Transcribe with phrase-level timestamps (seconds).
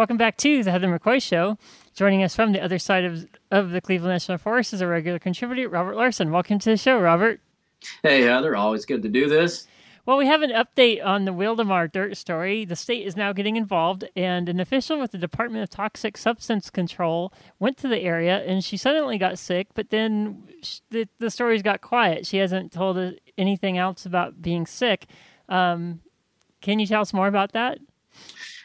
[0.00, 1.58] Welcome back to the Heather McCoy Show.
[1.94, 5.18] Joining us from the other side of, of the Cleveland National Forest is a regular
[5.18, 6.30] contributor, Robert Larson.
[6.30, 7.42] Welcome to the show, Robert.
[8.02, 8.56] Hey, Heather.
[8.56, 9.66] Always good to do this.
[10.06, 12.64] Well, we have an update on the Wildomar dirt story.
[12.64, 16.70] The state is now getting involved, and an official with the Department of Toxic Substance
[16.70, 19.66] Control went to the area, and she suddenly got sick.
[19.74, 20.44] But then
[20.88, 22.26] the the stories got quiet.
[22.26, 25.08] She hasn't told anything else about being sick.
[25.46, 26.00] Um,
[26.62, 27.80] can you tell us more about that?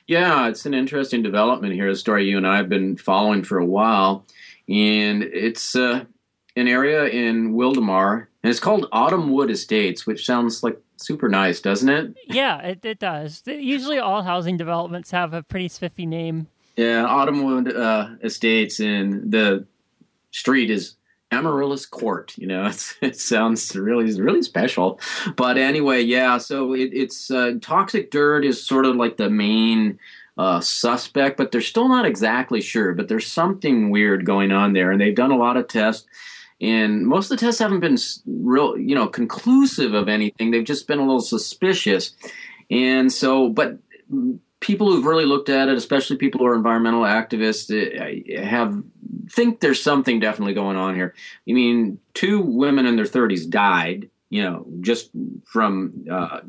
[0.08, 1.90] Yeah, it's an interesting development here.
[1.90, 4.26] A story you and I have been following for a while,
[4.70, 6.06] and it's uh,
[6.56, 11.90] an area in Wildomar, and it's called Autumnwood Estates, which sounds like super nice, doesn't
[11.90, 12.16] it?
[12.28, 13.42] Yeah, it, it does.
[13.46, 16.48] Usually, all housing developments have a pretty spiffy name.
[16.76, 19.66] Yeah, Autumnwood uh, Estates, and the
[20.32, 20.96] street is
[21.36, 22.34] Amaryllis Court.
[22.38, 22.72] You know,
[23.02, 25.00] it sounds really, really special.
[25.36, 26.38] But anyway, yeah.
[26.38, 30.00] So it, it's uh, toxic dirt is sort of like the main
[30.38, 32.94] uh, suspect, but they're still not exactly sure.
[32.94, 36.08] But there's something weird going on there, and they've done a lot of tests.
[36.62, 40.52] And most of the tests haven't been real, you know, conclusive of anything.
[40.52, 42.16] They've just been a little suspicious.
[42.72, 43.78] And so, but
[44.62, 48.82] people who've really looked at it, especially people who are environmental activists, eh, have
[49.30, 51.14] think there's something definitely going on here.
[51.48, 55.10] I mean, two women in their 30s died, you know, just
[55.46, 56.42] from uh,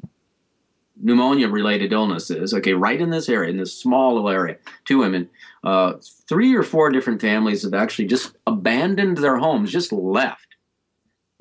[1.01, 2.55] pneumonia related illnesses.
[2.55, 5.29] Okay, right in this area, in this small little area, two women.
[5.65, 5.95] Uh,
[6.29, 10.47] three or four different families have actually just abandoned their homes, just left.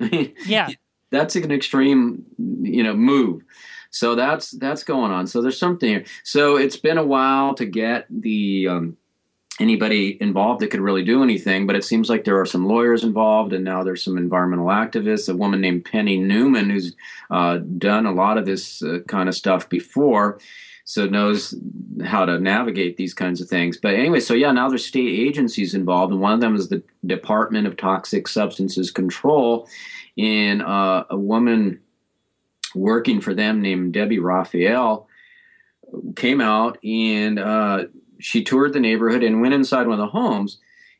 [0.46, 0.68] yeah,
[1.10, 2.24] that's an extreme,
[2.62, 3.42] you know, move.
[3.90, 5.26] So that's that's going on.
[5.26, 6.04] So there's something here.
[6.24, 8.96] So it's been a while to get the um,
[9.60, 11.66] anybody involved that could really do anything.
[11.66, 15.28] But it seems like there are some lawyers involved, and now there's some environmental activists.
[15.28, 16.94] A woman named Penny Newman, who's
[17.30, 20.38] uh, done a lot of this uh, kind of stuff before,
[20.84, 21.54] so knows
[22.04, 23.76] how to navigate these kinds of things.
[23.76, 26.82] But anyway, so yeah, now there's state agencies involved, and one of them is the
[27.04, 29.68] Department of Toxic Substances Control.
[30.18, 31.80] And uh, a woman
[32.74, 35.08] working for them named Debbie Raphael
[36.14, 37.84] came out and uh,
[38.18, 40.58] she toured the neighborhood and went inside one of the homes.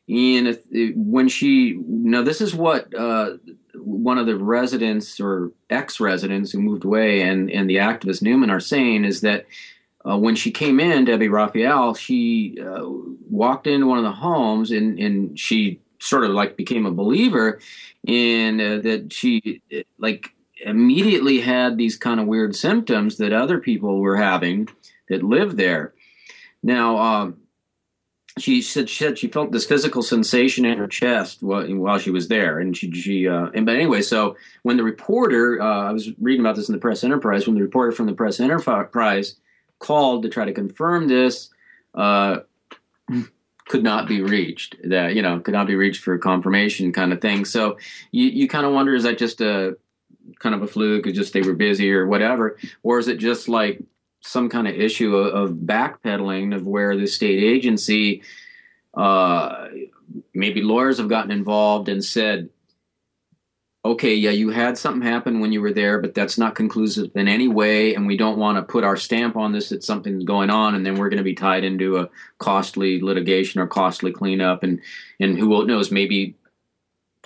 [0.09, 0.57] And
[0.95, 3.37] when she now this is what uh,
[3.75, 8.61] one of the residents or ex-residents who moved away and and the activist Newman are
[8.61, 9.45] saying is that
[10.07, 12.85] uh, when she came in, Debbie Raphael, she uh,
[13.29, 17.59] walked into one of the homes and and she sort of like became a believer
[18.05, 19.61] in uh, that she
[19.97, 20.33] like
[20.65, 24.69] immediately had these kind of weird symptoms that other people were having
[25.09, 25.93] that lived there.
[26.63, 27.37] Now, um,
[28.39, 32.11] she said she said she felt this physical sensation in her chest while, while she
[32.11, 35.91] was there, and she she uh, and but anyway, so when the reporter, uh, I
[35.91, 39.35] was reading about this in the Press Enterprise, when the reporter from the Press Enterprise
[39.79, 41.49] called to try to confirm this,
[41.95, 42.39] uh,
[43.67, 44.75] could not be reached.
[44.83, 47.45] That you know could not be reached for confirmation, kind of thing.
[47.45, 47.77] So
[48.11, 49.77] you you kind of wonder is that just a
[50.39, 53.47] kind of a fluke, or just they were busy or whatever, or is it just
[53.47, 53.81] like
[54.27, 58.21] some kind of issue of, of backpedaling of where the state agency,
[58.93, 59.67] uh,
[60.33, 62.49] maybe lawyers have gotten involved and said,
[63.85, 67.27] okay, yeah, you had something happen when you were there, but that's not conclusive in
[67.29, 70.49] any way, and we don't want to put our stamp on this that something's going
[70.49, 74.63] on, and then we're going to be tied into a costly litigation or costly cleanup,
[74.63, 74.81] and
[75.21, 76.35] and who knows, maybe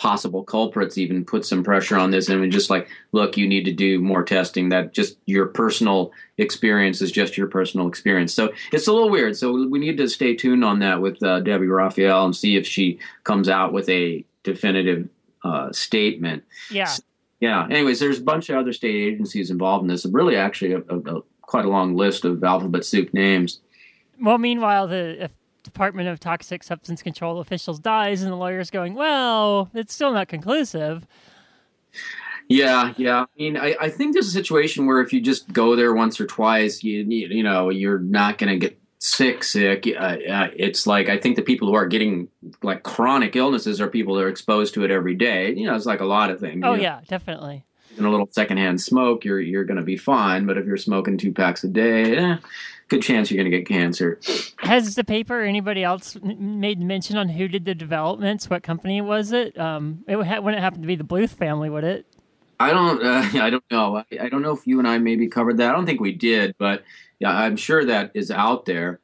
[0.02, 3.72] possible culprits even put some pressure on this and just like look you need to
[3.72, 4.70] do more testing.
[4.70, 8.34] That just your personal experience is just your personal experience.
[8.34, 9.38] So it's a little weird.
[9.38, 12.66] So we need to stay tuned on that with uh, debbie raphael and see if
[12.66, 15.08] she comes out with a definitive
[15.44, 16.46] uh, statement.
[16.72, 16.86] Yeah.
[16.86, 17.04] So,
[17.40, 17.68] yeah.
[17.70, 20.04] Anyways there's a bunch of other state agencies involved in this.
[20.08, 23.60] Really actually a, a, a, quite a long list of alphabet soup names.
[24.20, 25.30] Well meanwhile the
[25.64, 30.28] Department of Toxic Substance Control officials dies, and the lawyer's going, "Well, it's still not
[30.28, 31.06] conclusive."
[32.48, 33.22] Yeah, yeah.
[33.22, 36.20] I mean, I, I think there's a situation where if you just go there once
[36.20, 39.44] or twice, you you know, you're not going to get sick.
[39.44, 39.88] Sick.
[39.88, 42.28] Uh, uh, it's like I think the people who are getting
[42.62, 45.54] like chronic illnesses are people that are exposed to it every day.
[45.54, 46.62] You know, it's like a lot of things.
[46.66, 46.84] Oh you know?
[46.84, 47.66] yeah, definitely.
[47.98, 50.46] In a little secondhand smoke, you're you're going to be fine.
[50.46, 52.38] But if you're smoking two packs a day, eh,
[52.88, 54.20] good chance you're going to get cancer.
[54.58, 58.50] Has the paper or anybody else made mention on who did the developments?
[58.50, 59.58] What company was it?
[59.58, 62.06] Um, it wouldn't happen to be the Bluth family, would it?
[62.60, 63.04] I don't.
[63.04, 63.98] Uh, I don't know.
[63.98, 65.70] I, I, don't know if you and I maybe covered that.
[65.70, 66.84] I don't think we did, but
[67.20, 69.00] yeah, I'm sure that is out there.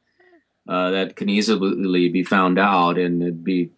[0.68, 3.70] Uh, that can easily be found out, and it'd be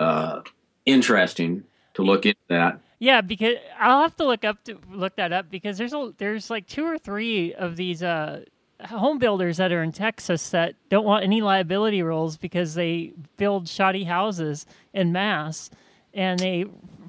[0.00, 0.40] uh,
[0.86, 1.62] interesting
[1.92, 2.80] to look into that.
[2.98, 6.50] Yeah, because I'll have to look up to look that up because there's a there's
[6.50, 8.44] like two or three of these uh,
[8.86, 13.68] home builders that are in Texas that don't want any liability rules because they build
[13.68, 15.70] shoddy houses in mass,
[16.12, 16.64] and they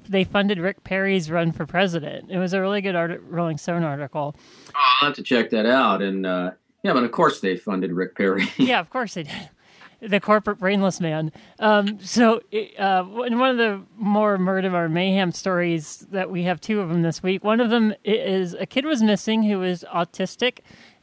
[0.08, 2.30] they funded Rick Perry's run for president.
[2.30, 4.34] It was a really good art- Rolling Stone article.
[4.68, 6.02] Oh, I'll have to check that out.
[6.02, 6.52] And uh,
[6.82, 8.48] yeah, but of course they funded Rick Perry.
[8.58, 9.50] yeah, of course they did.
[10.02, 11.30] The corporate brainless man.
[11.58, 12.40] Um, so,
[12.78, 16.88] uh, in one of the more murder or mayhem stories that we have two of
[16.88, 20.60] them this week, one of them is a kid was missing who was autistic,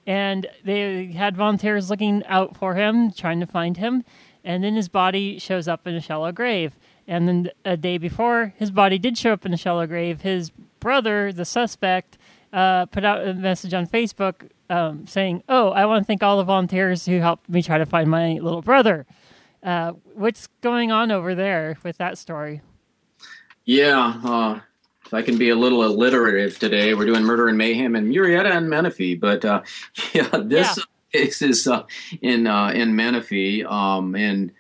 [0.07, 4.03] and they had volunteers looking out for him, trying to find him,
[4.43, 6.79] and then his body shows up in a shallow grave.
[7.07, 10.49] And then a day before his body did show up in a shallow grave, his
[10.79, 12.17] brother, the suspect,
[12.51, 16.37] uh, put out a message on Facebook um, saying, "Oh, I want to thank all
[16.37, 19.05] the volunteers who helped me try to find my little brother."
[19.63, 22.61] Uh, what's going on over there with that story?
[23.65, 24.59] Yeah, uh,
[25.05, 28.51] if I can be a little alliterative today, we're doing murder and mayhem in Murrieta
[28.51, 29.61] and Menifee, but uh,
[30.13, 30.83] yeah, this yeah.
[31.21, 31.83] case is uh,
[32.21, 34.51] in uh, in Menifee, um, and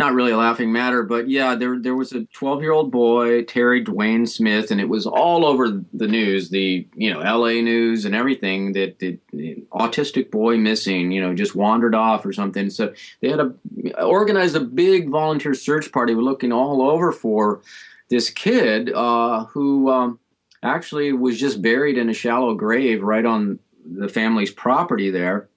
[0.00, 3.44] not really a laughing matter, but yeah, there there was a 12 year old boy,
[3.44, 7.60] Terry Dwayne Smith, and it was all over the news, the you know L.A.
[7.60, 12.32] news and everything that the, the autistic boy missing, you know, just wandered off or
[12.32, 12.70] something.
[12.70, 17.60] So they had a organized a big volunteer search party, looking all over for
[18.08, 20.18] this kid uh, who um,
[20.62, 25.50] actually was just buried in a shallow grave right on the family's property there,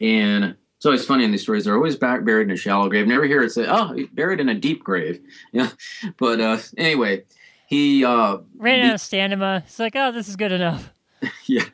[0.00, 1.64] and it's always funny in these stories.
[1.64, 3.06] They're always back buried in a shallow grave.
[3.06, 5.20] Never hear it say, "Oh, buried in a deep grave."
[5.52, 5.70] Yeah,
[6.16, 7.22] but uh, anyway,
[7.68, 9.62] he uh, ran out of stamina.
[9.64, 10.92] It's like, oh, this is good enough.
[11.46, 11.66] yeah.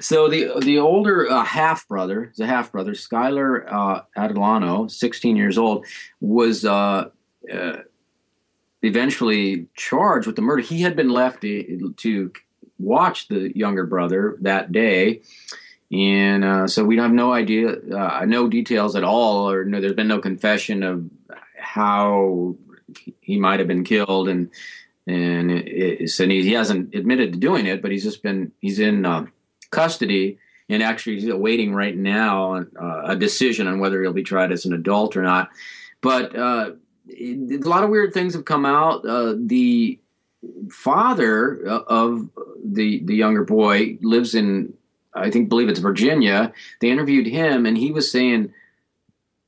[0.00, 5.58] So the the older uh, half brother, the half brother, Skylar uh, Adelano, 16 years
[5.58, 5.84] old,
[6.20, 7.08] was uh,
[7.52, 7.76] uh,
[8.82, 10.62] eventually charged with the murder.
[10.62, 12.32] He had been left to
[12.78, 15.22] watch the younger brother that day
[15.94, 19.92] and uh, so we have no idea, uh, no details at all, or no, there's
[19.94, 21.08] been no confession of
[21.56, 22.56] how
[23.20, 24.50] he might have been killed, and
[25.06, 29.06] and it, and he hasn't admitted to doing it, but he's just been he's in
[29.06, 29.26] uh,
[29.70, 30.38] custody
[30.68, 34.64] and actually he's awaiting right now uh, a decision on whether he'll be tried as
[34.64, 35.50] an adult or not.
[36.00, 36.72] But uh,
[37.10, 39.06] a lot of weird things have come out.
[39.06, 39.98] Uh, the
[40.70, 42.28] father of
[42.62, 44.74] the the younger boy lives in
[45.14, 46.52] I think believe it's Virginia.
[46.80, 48.52] They interviewed him, and he was saying,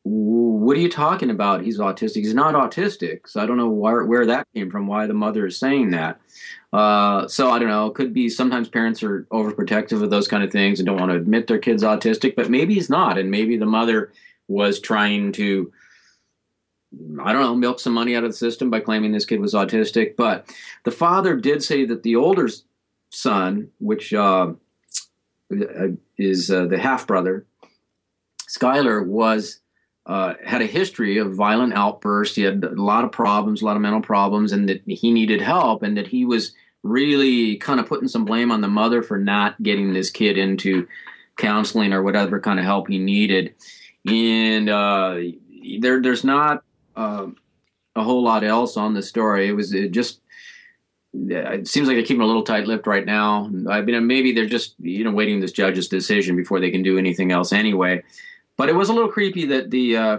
[0.05, 1.63] "What are you talking about?
[1.63, 2.17] He's autistic.
[2.17, 4.87] He's not autistic." So I don't know where where that came from.
[4.87, 6.21] Why the mother is saying that?
[6.73, 7.87] Uh, so I don't know.
[7.87, 11.11] It could be sometimes parents are overprotective of those kind of things and don't want
[11.11, 14.13] to admit their kid's autistic, but maybe he's not, and maybe the mother
[14.49, 15.73] was trying to.
[17.23, 19.55] I don't know, milk some money out of the system by claiming this kid was
[19.55, 20.17] autistic.
[20.17, 20.55] But
[20.85, 22.49] the father did say that the older
[23.11, 24.53] son, which uh,
[26.19, 27.47] is uh, the half brother.
[28.49, 29.61] Skylar was
[30.07, 32.37] uh, had a history of violent outbursts.
[32.37, 35.41] He had a lot of problems, a lot of mental problems, and that he needed
[35.41, 39.19] help, and that he was really kind of putting some blame on the mother for
[39.19, 40.87] not getting this kid into
[41.37, 43.55] counseling or whatever kind of help he needed.
[44.07, 45.19] And uh,
[45.81, 46.63] there, there's not
[46.95, 47.27] uh,
[47.97, 49.49] a whole lot else on the story.
[49.49, 50.21] It was it just
[51.29, 53.51] it seems like they're keeping a little tight-lipped right now.
[53.69, 56.99] I mean, maybe they're just you know waiting this judge's decision before they can do
[56.99, 58.03] anything else anyway.
[58.57, 60.19] But it was a little creepy that the uh,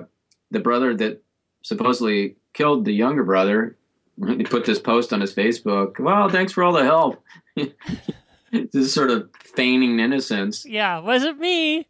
[0.51, 1.23] the brother that
[1.63, 3.77] supposedly killed the younger brother
[4.27, 5.99] he put this post on his Facebook.
[5.99, 7.23] Well, thanks for all the help.
[8.51, 10.65] this sort of feigning innocence.
[10.65, 11.87] Yeah, wasn't me.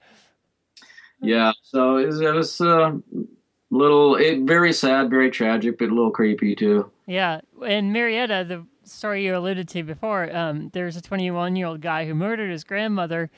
[1.22, 2.96] Yeah, so it was, it was uh,
[3.72, 6.92] little, it, very sad, very tragic, but a little creepy too.
[7.08, 11.82] Yeah, and Murrieta, the story you alluded to before, um, there's a 21 year old
[11.82, 13.30] guy who murdered his grandmother.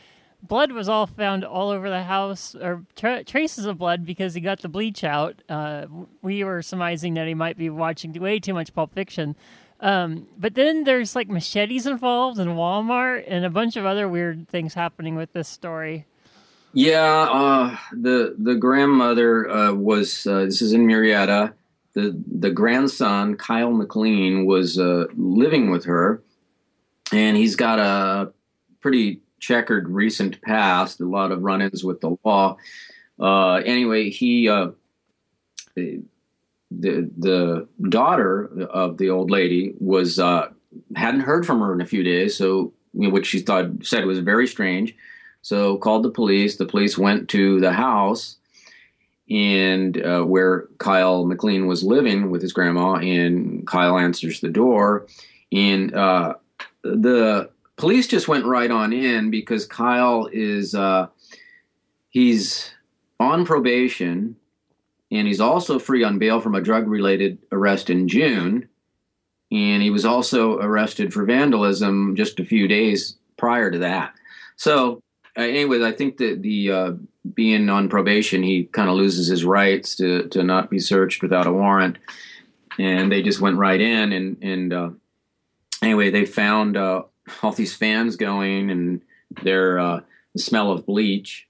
[0.42, 4.42] Blood was all found all over the house, or tra- traces of blood, because he
[4.42, 5.42] got the bleach out.
[5.50, 5.88] Uh,
[6.22, 9.36] we were surmising that he might be watching way too much Pulp Fiction.
[9.82, 14.48] Um, but then there's like machetes involved in Walmart and a bunch of other weird
[14.48, 16.06] things happening with this story.
[16.74, 20.28] Yeah, uh, the the grandmother uh, was.
[20.28, 21.54] Uh, this is in Murrieta
[22.00, 26.24] the the grandson Kyle McLean was uh, living with her,
[27.12, 28.32] and he's got a
[28.82, 32.58] pretty checkered recent past, a lot of run-ins with the law.
[33.20, 34.70] Uh, anyway, he uh,
[35.76, 36.02] the
[36.72, 40.50] the daughter of the old lady was uh,
[40.96, 44.48] hadn't heard from her in a few days, so which she thought said was very
[44.48, 44.96] strange.
[45.42, 46.58] So called the police.
[46.58, 48.38] The police went to the house
[49.30, 55.08] and uh, where Kyle McLean was living with his grandma, and Kyle answers the door,
[55.52, 56.36] and uh,
[56.84, 61.08] the police just went right on in because Kyle is uh,
[62.10, 62.72] he's
[63.20, 64.36] on probation
[65.12, 68.68] and he's also free on bail from a drug related arrest in June.
[69.52, 74.14] And he was also arrested for vandalism just a few days prior to that.
[74.58, 75.02] So,
[75.38, 76.92] uh, anyways, I think that the uh,
[77.34, 81.48] being on probation, he kind of loses his rights to, to not be searched without
[81.48, 81.98] a warrant.
[82.78, 84.14] And they just went right in.
[84.14, 84.90] And, and uh,
[85.82, 87.04] anyway, they found uh,
[87.44, 89.02] all these fans going and
[89.44, 90.02] their uh,
[90.34, 91.48] the smell of bleach.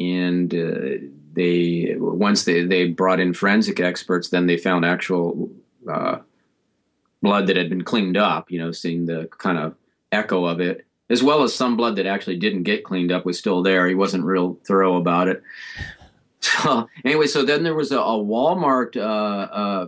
[0.00, 5.50] And uh, they once they, they brought in forensic experts, then they found actual
[5.90, 6.18] uh,
[7.20, 8.50] blood that had been cleaned up.
[8.50, 9.74] You know, seeing the kind of
[10.12, 13.38] echo of it, as well as some blood that actually didn't get cleaned up was
[13.38, 13.86] still there.
[13.88, 15.42] He wasn't real thorough about it.
[16.40, 18.96] So anyway, so then there was a, a Walmart.
[18.96, 19.86] Uh, uh,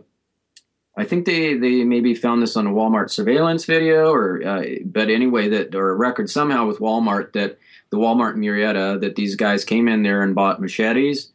[0.97, 5.11] I think they they maybe found this on a Walmart surveillance video, or uh, but
[5.11, 7.59] anyway, that or a record somehow with Walmart that
[7.91, 11.31] the Walmart Murrieta that these guys came in there and bought machetes,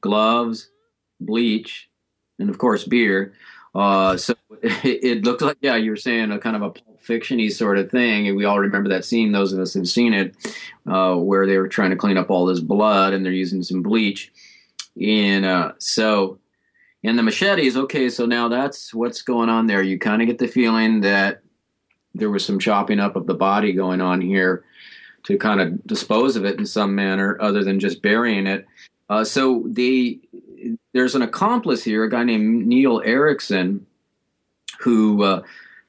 [0.00, 0.68] gloves,
[1.20, 1.88] bleach,
[2.40, 3.32] and of course beer.
[3.76, 7.02] Uh, so it, it, looked like, yeah, you were saying a kind of a pulp
[7.02, 9.32] fictiony sort of thing, and we all remember that scene.
[9.32, 10.34] Those of us who've seen it,
[10.86, 13.82] uh, where they were trying to clean up all this blood, and they're using some
[13.82, 14.32] bleach.
[15.00, 16.38] And uh, so,
[17.04, 19.82] and the machetes, okay, so now that's what's going on there.
[19.82, 21.42] You kind of get the feeling that
[22.14, 24.64] there was some chopping up of the body going on here
[25.24, 28.66] to kind of dispose of it in some manner other than just burying it.
[29.08, 30.20] Uh, so they
[30.92, 33.86] there's an accomplice here, a guy named Neil Erickson,
[34.80, 35.42] who uh,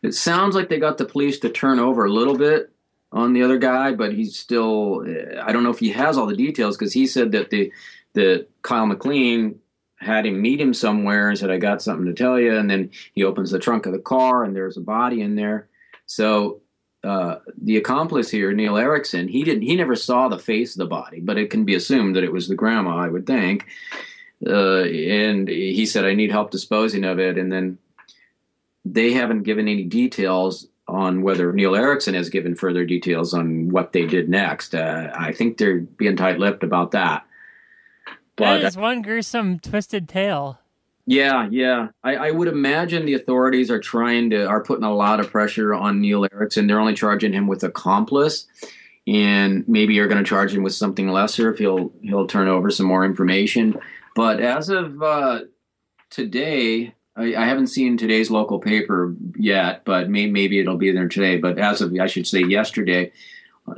[0.04, 2.72] it sounds like they got the police to turn over a little bit
[3.12, 5.06] on the other guy, but he's still.
[5.42, 7.72] I don't know if he has all the details because he said that the
[8.14, 9.60] that Kyle McLean
[10.00, 12.92] had him meet him somewhere and said, "I got something to tell you," and then
[13.14, 15.68] he opens the trunk of the car and there's a body in there.
[16.06, 16.62] So
[17.04, 19.64] uh, the accomplice here, Neil Erickson, he didn't.
[19.64, 22.32] He never saw the face of the body, but it can be assumed that it
[22.32, 22.98] was the grandma.
[22.98, 23.66] I would think.
[24.46, 27.78] Uh, and he said, "I need help disposing of it." And then
[28.86, 33.92] they haven't given any details on whether Neil Erickson has given further details on what
[33.92, 34.74] they did next.
[34.74, 37.26] Uh, I think they're being tight-lipped about that.
[38.38, 40.60] But, that is one gruesome, twisted tale.
[41.10, 41.88] Yeah, yeah.
[42.04, 45.74] I, I, would imagine the authorities are trying to are putting a lot of pressure
[45.74, 46.68] on Neil Erickson.
[46.68, 48.46] They're only charging him with accomplice,
[49.08, 52.70] and maybe you're going to charge him with something lesser if he'll he'll turn over
[52.70, 53.80] some more information.
[54.16, 55.44] But as of uh,
[56.10, 61.08] today, I, I, haven't seen today's local paper yet, but may, maybe it'll be there
[61.08, 61.38] today.
[61.38, 63.14] But as of I should say yesterday,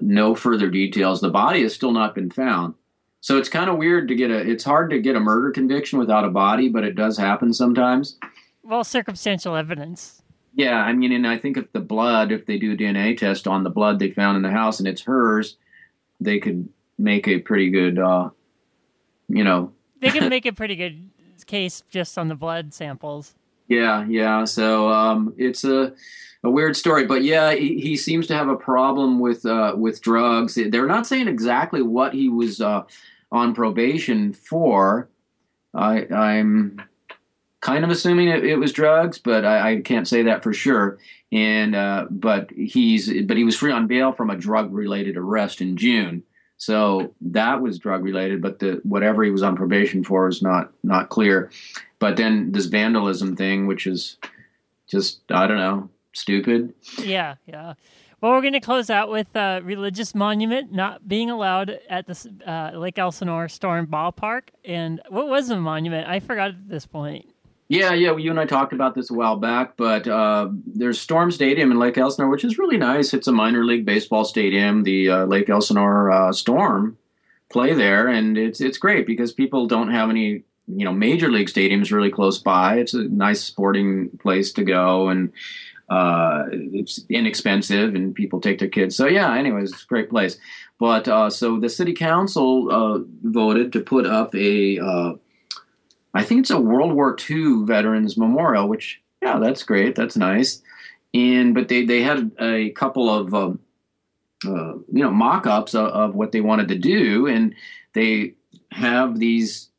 [0.01, 1.21] no further details.
[1.21, 2.74] The body has still not been found.
[3.22, 4.38] So it's kind of weird to get a.
[4.38, 8.18] It's hard to get a murder conviction without a body, but it does happen sometimes.
[8.64, 10.22] Well, circumstantial evidence.
[10.54, 13.48] Yeah, I mean, and I think if the blood, if they do a DNA test
[13.48, 15.58] on the blood they found in the house and it's hers,
[16.20, 18.30] they could make a pretty good, uh,
[19.28, 19.72] you know.
[20.02, 21.10] they can make a pretty good
[21.46, 23.36] case just on the blood samples.
[23.70, 24.44] Yeah, yeah.
[24.44, 25.94] So um, it's a
[26.44, 30.02] a weird story, but yeah, he, he seems to have a problem with uh, with
[30.02, 30.56] drugs.
[30.56, 32.84] They're not saying exactly what he was uh,
[33.32, 35.10] on probation for.
[35.74, 36.82] I, I'm
[37.62, 40.98] kind of assuming it, it was drugs, but I, I, can't say that for sure.
[41.32, 45.62] And uh, but he's but he was free on bail from a drug related arrest
[45.62, 46.24] in June,
[46.60, 48.42] so that was drug related.
[48.42, 51.50] But the whatever he was on probation for is not not clear.
[51.98, 54.18] But then this vandalism thing, which is
[54.88, 56.74] just I don't know stupid.
[57.00, 57.74] Yeah, yeah.
[58.22, 62.30] Well, we're going to close out with a religious monument not being allowed at the
[62.46, 64.50] uh, Lake Elsinore Storm Ballpark.
[64.66, 66.10] And what was the monument?
[66.10, 67.25] I forgot at this point.
[67.70, 68.10] Yeah, yeah.
[68.10, 71.72] Well, you and I talked about this a while back, but uh, there's Storm Stadium
[71.72, 73.14] in Lake Elsinore, which is really nice.
[73.14, 74.84] It's a minor league baseball stadium.
[74.84, 76.98] The uh, Lake Elsinore uh, Storm
[77.52, 81.48] play there, and it's it's great because people don't have any you know major league
[81.48, 82.80] stadiums really close by.
[82.80, 85.32] It's a nice sporting place to go, and
[85.90, 88.96] uh, it's inexpensive and people take their kids.
[88.96, 90.40] So yeah, anyways, it's a great place.
[90.80, 94.80] But uh, so the city council uh, voted to put up a,
[96.13, 100.62] I think it's a World War II veterans memorial, which yeah, that's great, that's nice.
[101.13, 103.60] And but they they had a couple of um,
[104.46, 107.56] uh, you know mock-ups of, of what they wanted to do, and
[107.94, 108.34] they
[108.72, 109.70] have these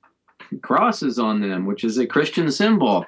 [0.63, 3.07] crosses on them, which is a Christian symbol,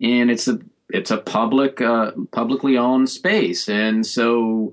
[0.00, 0.58] and it's a
[0.90, 3.68] it's a public uh, publicly owned space.
[3.68, 4.72] And so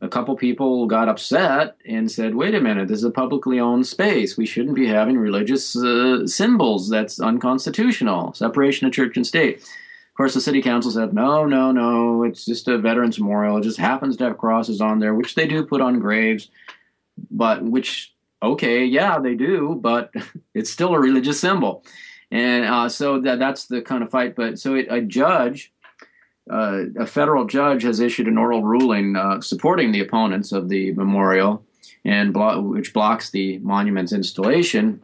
[0.00, 3.86] a couple people got upset and said wait a minute this is a publicly owned
[3.86, 9.58] space we shouldn't be having religious uh, symbols that's unconstitutional separation of church and state
[9.58, 13.62] of course the city council said no no no it's just a veterans memorial it
[13.62, 16.50] just happens to have crosses on there which they do put on graves
[17.30, 20.12] but which okay, yeah, they do, but
[20.54, 21.84] it's still a religious symbol.
[22.30, 24.36] And uh, so that, that's the kind of fight.
[24.36, 25.72] But so it, a judge,
[26.50, 30.92] uh, a federal judge, has issued an oral ruling uh, supporting the opponents of the
[30.92, 31.64] memorial,
[32.04, 35.02] and blo- which blocks the monument's installation.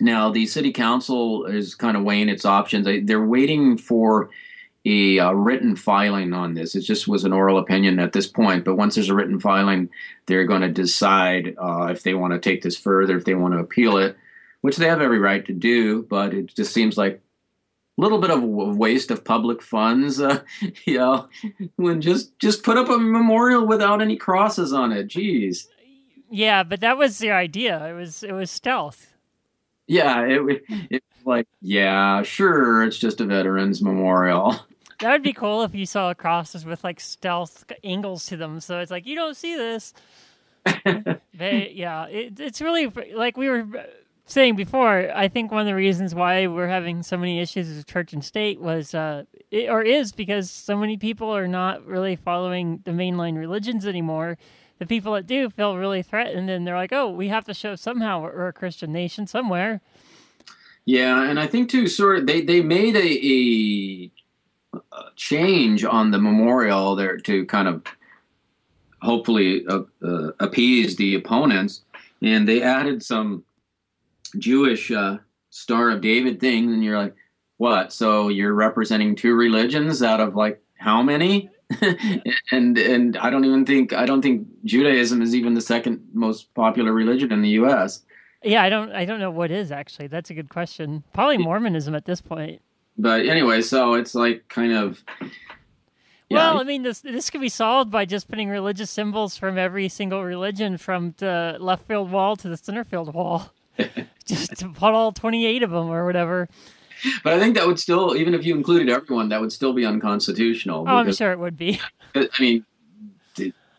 [0.00, 2.86] Now, the city council is kind of weighing its options.
[3.06, 4.30] They're waiting for
[4.84, 6.74] a uh, written filing on this.
[6.74, 9.90] It just was an oral opinion at this point, but once there's a written filing,
[10.26, 13.52] they're going to decide uh, if they want to take this further, if they want
[13.54, 14.16] to appeal it,
[14.62, 16.02] which they have every right to do.
[16.02, 17.20] But it just seems like
[18.00, 20.42] little bit of a waste of public funds, uh,
[20.84, 21.28] you know,
[21.76, 25.08] when just just put up a memorial without any crosses on it.
[25.08, 25.66] Jeez.
[26.30, 27.84] Yeah, but that was the idea.
[27.88, 29.14] It was it was stealth.
[29.86, 34.56] Yeah, it, it like yeah, sure, it's just a veterans memorial.
[35.00, 38.80] That would be cool if you saw crosses with like stealth angles to them, so
[38.80, 39.94] it's like you don't see this.
[40.84, 43.66] but yeah, it, it's really like we were
[44.30, 45.10] saying before.
[45.14, 48.24] I think one of the reasons why we're having so many issues with church and
[48.24, 52.92] state was, uh, it, or is because so many people are not really following the
[52.92, 54.38] mainline religions anymore.
[54.78, 57.74] The people that do feel really threatened, and they're like, "Oh, we have to show
[57.76, 59.82] somehow we're a Christian nation somewhere."
[60.86, 64.10] Yeah, and I think too, sort of, they they made a,
[64.74, 67.82] a change on the memorial there to kind of
[69.02, 71.82] hopefully uh, uh, appease the opponents,
[72.22, 73.44] and they added some
[74.38, 75.18] Jewish uh,
[75.50, 77.14] Star of David thing, and you're like,
[77.56, 77.92] what?
[77.92, 81.50] So you're representing two religions out of like how many?
[82.52, 86.52] and and I don't even think I don't think Judaism is even the second most
[86.54, 88.02] popular religion in the U.S.
[88.42, 90.06] Yeah, I don't I don't know what is actually.
[90.08, 91.04] That's a good question.
[91.12, 92.62] Probably Mormonism at this point.
[92.96, 95.04] But anyway, so it's like kind of
[96.30, 96.52] yeah.
[96.52, 99.88] Well, I mean, this this could be solved by just putting religious symbols from every
[99.88, 103.52] single religion from the left field wall to the center field wall.
[104.30, 106.48] just to put all 28 of them or whatever.
[107.24, 109.86] But I think that would still, even if you included everyone, that would still be
[109.86, 110.84] unconstitutional.
[110.86, 111.80] Oh, I'm sure it would be.
[112.14, 112.64] I mean,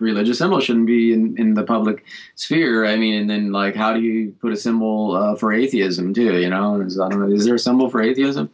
[0.02, 2.04] religious symbol shouldn't be in, in the public
[2.36, 2.86] sphere.
[2.86, 6.40] I mean, and then like, how do you put a symbol uh, for atheism too?
[6.40, 7.34] You know, is, I don't know.
[7.34, 8.50] Is there a symbol for atheism?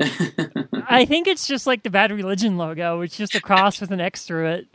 [0.88, 3.02] I think it's just like the bad religion logo.
[3.02, 4.66] It's just a cross with an X through it.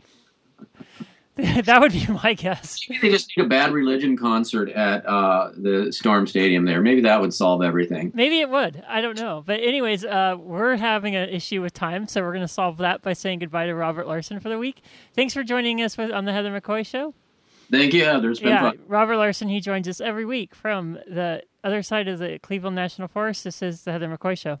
[1.36, 2.86] that would be my guess.
[3.00, 6.82] They just need a bad religion concert at uh, the Storm Stadium there.
[6.82, 8.12] Maybe that would solve everything.
[8.14, 8.84] Maybe it would.
[8.86, 9.42] I don't know.
[9.46, 13.00] But anyways, uh, we're having an issue with time, so we're going to solve that
[13.00, 14.82] by saying goodbye to Robert Larson for the week.
[15.14, 17.14] Thanks for joining us with, on the Heather McCoy Show.
[17.70, 18.30] Thank you, Heather.
[18.30, 18.80] It's been yeah, fun.
[18.86, 23.08] Robert Larson, he joins us every week from the other side of the Cleveland National
[23.08, 23.44] Forest.
[23.44, 24.58] This is the Heather McCoy Show.